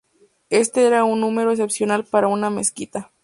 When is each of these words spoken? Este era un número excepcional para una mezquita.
Este 0.49 0.87
era 0.87 1.03
un 1.03 1.21
número 1.21 1.51
excepcional 1.51 2.05
para 2.05 2.27
una 2.27 2.49
mezquita. 2.49 3.11